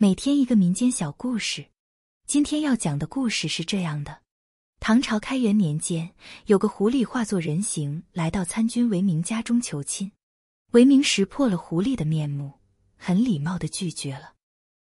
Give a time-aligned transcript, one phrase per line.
[0.00, 1.66] 每天一个民间小故事。
[2.24, 4.20] 今天要讲的故事是这样的：
[4.78, 6.14] 唐朝开元年间，
[6.46, 10.12] 有个狐狸化作人形来到参军韦明家中求亲。
[10.70, 12.52] 韦明识破了狐狸的面目，
[12.96, 14.34] 很礼貌的拒绝了。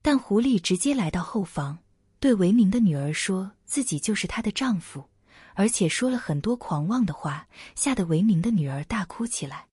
[0.00, 1.80] 但狐狸直接来到后房，
[2.20, 5.10] 对韦明的女儿说自己就是她的丈夫，
[5.54, 9.66] 而且说了很多狂妄的话，吓得韦明的女儿大哭起来。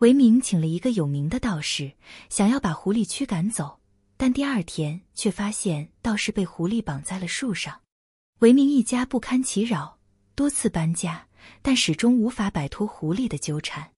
[0.00, 1.94] 韦明请了一个有名的道士，
[2.28, 3.80] 想要把狐狸驱赶走。
[4.16, 7.80] 但第二天却发现道士被狐狸绑在了树上，
[8.40, 9.98] 韦明一家不堪其扰，
[10.34, 11.26] 多次搬家，
[11.62, 13.90] 但始终无法摆脱狐狸的纠缠。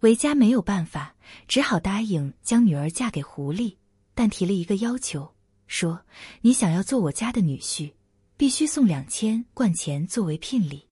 [0.00, 1.16] 韦家没有办法，
[1.48, 3.76] 只好答应将女儿嫁给狐狸，
[4.14, 5.34] 但提了一个要求，
[5.66, 6.04] 说
[6.42, 7.94] ：“你想要做我家的女婿，
[8.36, 10.88] 必须送两千贯钱作为聘礼。”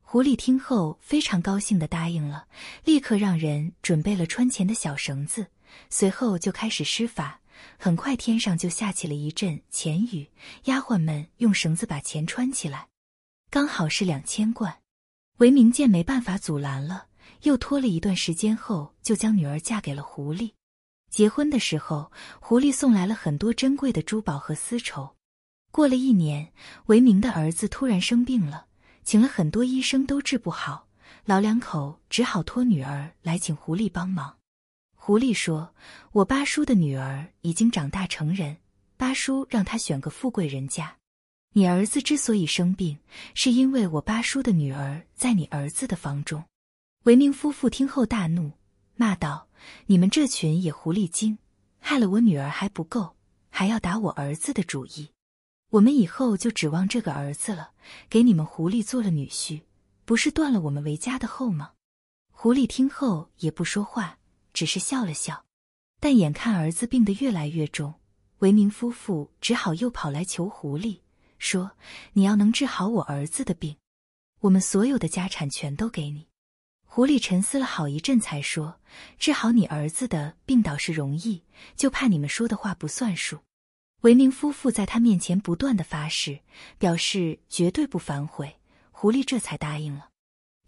[0.00, 2.46] 狐狸听后非常高兴的答应了，
[2.84, 5.48] 立刻让人准备了穿钱的小绳子，
[5.90, 7.40] 随后就开始施法。
[7.78, 10.30] 很快，天上就下起了一阵钱雨，
[10.64, 12.88] 丫鬟们用绳子把钱穿起来，
[13.50, 14.78] 刚好是两千贯。
[15.38, 17.06] 韦明见没办法阻拦了，
[17.42, 20.52] 又拖了一段时间后，就将女儿嫁给了狐狸。
[21.10, 25.16] 结婚的时候，狐狸送来了很多珍贵的珠宝和丝绸。
[25.70, 26.52] 过了一年，
[26.86, 28.66] 韦明的儿子突然生病了，
[29.02, 30.86] 请了很多医生都治不好，
[31.24, 34.36] 老两口只好托女儿来请狐狸帮忙。
[35.04, 35.74] 狐狸说
[36.14, 38.58] ：“我八叔的女儿已经长大成人，
[38.96, 40.96] 八叔让他选个富贵人家。
[41.54, 42.96] 你儿子之所以生病，
[43.34, 46.44] 是因为我八叔的女儿在你儿子的房中。”
[47.02, 48.52] 维明夫妇听后大怒，
[48.94, 49.48] 骂道
[49.86, 51.36] ：“你们这群野狐狸精，
[51.80, 53.16] 害了我女儿还不够，
[53.50, 55.10] 还要打我儿子的主意。
[55.70, 57.72] 我们以后就指望这个儿子了，
[58.08, 59.62] 给你们狐狸做了女婿，
[60.04, 61.72] 不是断了我们维家的后吗？”
[62.30, 64.20] 狐狸听后也不说话。
[64.52, 65.44] 只是笑了笑，
[66.00, 67.94] 但眼看儿子病得越来越重，
[68.38, 71.00] 维明夫妇只好又跑来求狐狸，
[71.38, 71.72] 说
[72.14, 73.76] ：“你要能治好我儿子的病，
[74.40, 76.28] 我们所有的家产全都给你。”
[76.84, 78.78] 狐狸沉思了好一阵，才说
[79.18, 81.42] ：“治好你儿子的病倒是容易，
[81.74, 83.38] 就怕你们说的话不算数。”
[84.02, 86.40] 维明夫妇在他面前不断的发誓，
[86.76, 88.58] 表示绝对不反悔，
[88.90, 90.10] 狐狸这才答应了。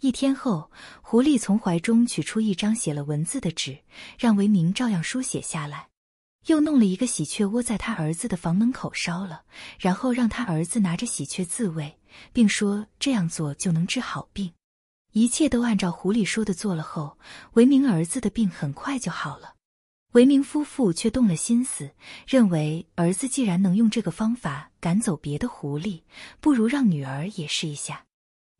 [0.04, 0.70] 一天后，
[1.00, 3.78] 狐狸从怀中取出一张写了文字的纸，
[4.18, 5.88] 让韦明照样书写下来，
[6.44, 9.44] 又弄了一个喜鹊窝在他儿子的房门口烧了，
[9.78, 11.98] 然后让他儿子拿着喜鹊自慰，
[12.34, 14.52] 并说这样做就能治好病。
[15.12, 17.16] 一切都按照狐狸说的做了后，
[17.54, 19.54] 韦明儿子的病很快就好了。
[20.12, 21.92] 韦明夫妇却动了心思，
[22.26, 26.02] 认为儿子既然能用这个方法赶走别的狐狸，
[26.42, 28.04] 不如让女儿也试一下。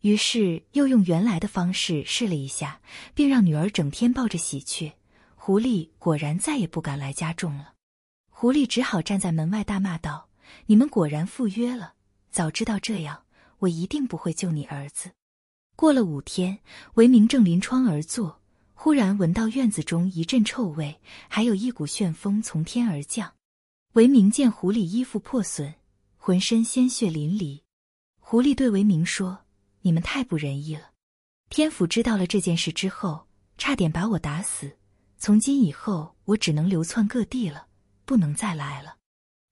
[0.05, 2.79] 于是又用原来的方式试了一下，
[3.15, 4.93] 并让女儿整天抱着喜鹊。
[5.35, 7.73] 狐狸果然再也不敢来家中了。
[8.29, 10.29] 狐狸只好站在门外大骂道
[10.67, 11.95] ：“你们果然赴约了！
[12.31, 13.23] 早知道这样，
[13.61, 15.13] 我一定不会救你儿子。”
[15.75, 16.59] 过了五天，
[16.97, 18.43] 韦明正临窗而坐，
[18.75, 23.33] 忽然闻到院子中一阵臭味，还有一股旋风从天而降。
[23.95, 25.73] 韦明见狐狸衣服破损，
[26.19, 27.63] 浑身鲜血淋漓。
[28.21, 29.44] 狐狸对韦明说。
[29.85, 30.93] 你们太不仁义了！
[31.51, 33.29] 天府知道了这件事之后，
[33.59, 34.79] 差点把我打死。
[35.19, 37.67] 从今以后，我只能流窜各地了，
[38.07, 38.97] 不能再来了。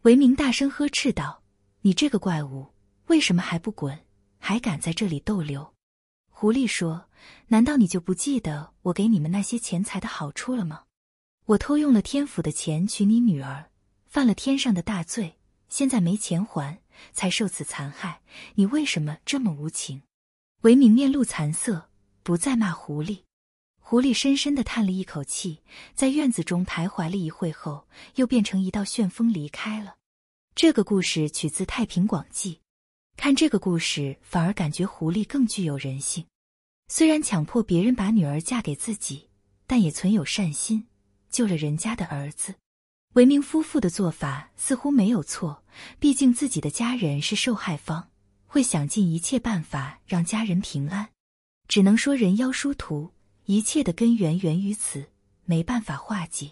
[0.04, 1.42] 韦明大声呵斥道
[1.82, 2.72] ：“你这个怪物，
[3.08, 4.06] 为什么还不滚？
[4.38, 5.74] 还敢在这里逗留？”
[6.32, 7.10] 狐狸说
[7.48, 10.84] ：“难道你就不记得我给你们那些钱财的好处了吗？
[11.44, 13.70] 我偷用了天府的钱娶你女儿，
[14.06, 15.36] 犯了天上的大罪，
[15.68, 16.80] 现在没钱还，
[17.12, 18.22] 才受此残害。
[18.54, 20.00] 你为什么这么无情？”
[20.62, 21.88] 韦明面露惭色，
[22.22, 23.22] 不再骂狐狸。
[23.80, 25.58] 狐狸深深的叹了一口气，
[25.92, 29.96] 在院子中徘徊了一会后，又变成一道旋风离开了。
[30.54, 32.54] 这个故事取自《太平广记》。
[33.16, 36.26] 看这个故事，反而感觉狐狸更具有人性。
[36.86, 39.30] 虽然强迫别人把女儿嫁给自己，
[39.66, 40.86] 但也存有善心，
[41.28, 42.54] 救了人家的儿子。
[43.14, 45.64] 韦明夫妇的做法似乎没有错，
[45.98, 48.10] 毕竟自己的家人是受害方。
[48.52, 51.08] 会想尽一切办法让家人平安，
[51.68, 53.10] 只能说人妖殊途，
[53.46, 55.06] 一切的根源源于此，
[55.46, 56.50] 没办法化解。